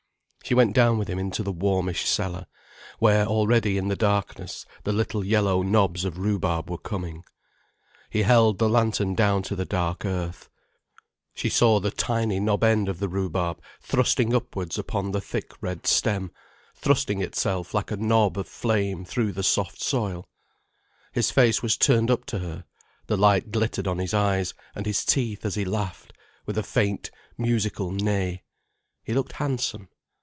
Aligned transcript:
She 0.43 0.55
went 0.55 0.73
down 0.75 0.97
with 0.97 1.07
him 1.07 1.19
into 1.19 1.43
the 1.43 1.51
warmish 1.53 2.05
cellar, 2.05 2.45
where 2.99 3.25
already 3.25 3.77
in 3.77 3.87
the 3.87 3.95
darkness 3.95 4.65
the 4.83 4.91
little 4.91 5.23
yellow 5.23 5.61
knobs 5.61 6.03
of 6.03 6.17
rhubarb 6.17 6.69
were 6.69 6.77
coming. 6.79 7.23
He 8.09 8.23
held 8.23 8.57
the 8.57 8.67
lantern 8.67 9.15
down 9.15 9.43
to 9.43 9.55
the 9.55 9.63
dark 9.65 10.03
earth. 10.03 10.49
She 11.35 11.47
saw 11.47 11.79
the 11.79 11.89
tiny 11.91 12.39
knob 12.41 12.65
end 12.65 12.89
of 12.89 12.99
the 12.99 13.07
rhubarb 13.07 13.61
thrusting 13.79 14.35
upwards 14.35 14.77
upon 14.77 15.11
the 15.11 15.21
thick 15.21 15.51
red 15.61 15.87
stem, 15.87 16.31
thrusting 16.75 17.21
itself 17.21 17.73
like 17.73 17.89
a 17.91 17.95
knob 17.95 18.37
of 18.37 18.47
flame 18.47 19.05
through 19.05 19.31
the 19.31 19.43
soft 19.43 19.79
soil. 19.81 20.27
His 21.13 21.31
face 21.31 21.61
was 21.61 21.77
turned 21.77 22.11
up 22.11 22.25
to 22.25 22.39
her, 22.39 22.65
the 23.07 23.15
light 23.15 23.51
glittered 23.51 23.87
on 23.87 23.99
his 23.99 24.13
eyes 24.13 24.53
and 24.75 24.85
his 24.85 25.05
teeth 25.05 25.45
as 25.45 25.55
he 25.55 25.63
laughed, 25.63 26.11
with 26.45 26.57
a 26.57 26.63
faint, 26.63 27.09
musical 27.37 27.89
neigh. 27.91 28.43
He 29.05 29.13
looked 29.13 29.33
handsome. 29.33 29.87